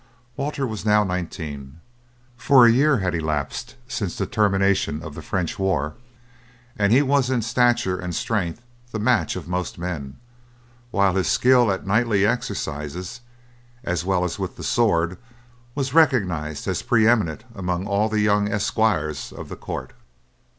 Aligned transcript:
Walter 0.35 0.65
was 0.65 0.83
now 0.83 1.03
nineteen, 1.03 1.79
for 2.35 2.65
a 2.65 2.71
year 2.71 2.97
had 3.01 3.13
elapsed 3.13 3.75
since 3.87 4.17
the 4.17 4.25
termination 4.25 5.03
of 5.03 5.13
the 5.13 5.21
French 5.21 5.59
war, 5.59 5.93
and 6.75 6.91
he 6.91 7.03
was 7.03 7.29
in 7.29 7.43
stature 7.43 7.99
and 7.99 8.15
strength 8.15 8.63
the 8.91 8.97
match 8.97 9.35
of 9.35 9.47
most 9.47 9.77
men, 9.77 10.17
while 10.89 11.13
his 11.13 11.27
skill 11.27 11.71
at 11.71 11.85
knightly 11.85 12.25
exercises, 12.25 13.21
as 13.83 14.03
well 14.03 14.23
as 14.23 14.39
with 14.39 14.55
the 14.55 14.63
sword, 14.63 15.19
was 15.75 15.93
recognized 15.93 16.67
as 16.67 16.81
pre 16.81 17.07
eminent 17.07 17.43
among 17.53 17.85
all 17.85 18.09
the 18.09 18.21
young 18.21 18.51
esquires 18.51 19.31
of 19.31 19.49
the 19.49 19.55
court. 19.55 19.93